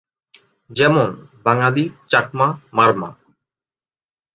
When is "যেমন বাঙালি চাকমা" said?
0.69-2.47